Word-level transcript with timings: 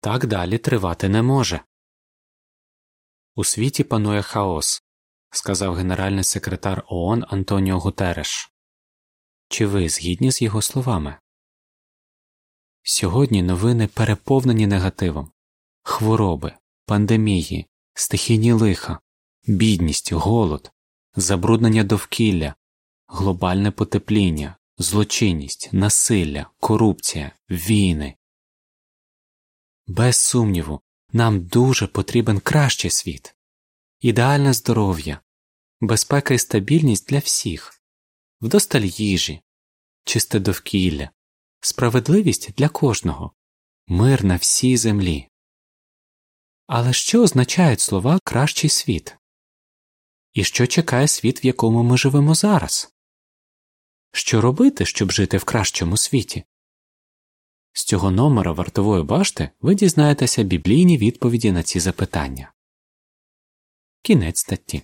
Так 0.00 0.26
далі 0.26 0.58
тривати 0.58 1.08
не 1.08 1.22
може. 1.22 1.60
У 3.34 3.44
світі 3.44 3.84
панує 3.84 4.22
хаос, 4.22 4.82
сказав 5.30 5.74
генеральний 5.74 6.24
секретар 6.24 6.84
ООН 6.86 7.24
Антоніо 7.28 7.78
Гутереш. 7.78 8.52
Чи 9.48 9.66
ви 9.66 9.88
згідні 9.88 10.32
з 10.32 10.42
його 10.42 10.62
словами? 10.62 11.16
Сьогодні 12.82 13.42
новини 13.42 13.86
переповнені 13.86 14.66
негативом 14.66 15.32
хвороби, 15.82 16.52
пандемії, 16.86 17.66
стихійні 17.94 18.52
лиха, 18.52 19.00
бідність, 19.46 20.12
голод, 20.12 20.72
забруднення 21.16 21.84
довкілля, 21.84 22.54
глобальне 23.06 23.70
потепління, 23.70 24.56
злочинність, 24.78 25.68
насилля, 25.72 26.50
корупція, 26.60 27.32
війни. 27.50 28.16
Без 29.90 30.16
сумніву, 30.16 30.80
нам 31.12 31.46
дуже 31.46 31.86
потрібен 31.86 32.40
кращий 32.40 32.90
світ, 32.90 33.34
ідеальне 34.00 34.52
здоров'я, 34.52 35.20
безпека 35.80 36.34
і 36.34 36.38
стабільність 36.38 37.08
для 37.08 37.18
всіх, 37.18 37.82
вдосталь 38.40 38.80
їжі, 38.82 39.40
чисте 40.04 40.38
довкілля, 40.38 41.10
справедливість 41.60 42.52
для 42.52 42.68
кожного, 42.68 43.32
мир 43.86 44.24
на 44.24 44.36
всій 44.36 44.76
землі. 44.76 45.28
Але 46.66 46.92
що 46.92 47.22
означають 47.22 47.80
слова 47.80 48.18
кращий 48.24 48.70
світ? 48.70 49.16
І 50.32 50.44
що 50.44 50.66
чекає 50.66 51.08
світ, 51.08 51.44
в 51.44 51.46
якому 51.46 51.82
ми 51.82 51.98
живемо 51.98 52.34
зараз? 52.34 52.94
Що 54.12 54.40
робити, 54.40 54.86
щоб 54.86 55.12
жити 55.12 55.38
в 55.38 55.44
кращому 55.44 55.96
світі? 55.96 56.44
З 57.80 57.84
цього 57.84 58.10
номера 58.10 58.52
вартової 58.52 59.02
башти 59.02 59.50
ви 59.60 59.74
дізнаєтеся 59.74 60.42
біблійні 60.42 60.98
відповіді 60.98 61.52
на 61.52 61.62
ці 61.62 61.80
запитання. 61.80 62.52
Кінець 64.02 64.38
статті. 64.38 64.82